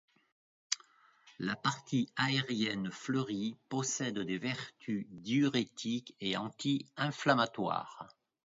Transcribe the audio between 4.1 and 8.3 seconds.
des vertus diurétiques et anti-inflammatoires.